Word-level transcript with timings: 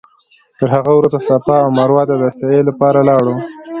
تر 0.57 0.67
هغه 0.75 0.91
وروسته 0.95 1.19
صفا 1.27 1.55
او 1.63 1.69
مروه 1.77 2.03
ته 2.09 2.15
د 2.21 2.25
سعې 2.37 2.61
لپاره 2.69 2.99
لاړو. 3.09 3.35